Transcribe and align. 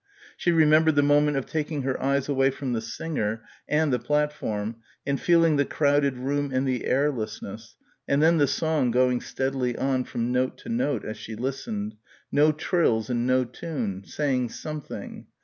She 0.35 0.51
remembered 0.51 0.95
the 0.95 1.03
moment 1.03 1.37
of 1.37 1.45
taking 1.45 1.83
her 1.83 2.01
eyes 2.01 2.27
away 2.27 2.49
from 2.49 2.73
the 2.73 2.81
singer 2.81 3.43
and 3.67 3.93
the 3.93 3.99
platform, 3.99 4.77
and 5.05 5.21
feeling 5.21 5.57
the 5.57 5.63
crowded 5.65 6.17
room 6.17 6.49
and 6.51 6.67
the 6.67 6.85
airlessness, 6.87 7.75
and 8.07 8.19
then 8.19 8.39
the 8.39 8.47
song 8.47 8.89
going 8.89 9.21
steadily 9.21 9.77
on 9.77 10.05
from 10.05 10.31
note 10.31 10.57
to 10.57 10.69
note 10.69 11.05
as 11.05 11.17
she 11.17 11.35
listened... 11.35 11.97
no 12.31 12.51
trills 12.51 13.11
and 13.11 13.27
no 13.27 13.43
tune... 13.45 14.03
saying 14.03 14.49
something. 14.49 15.27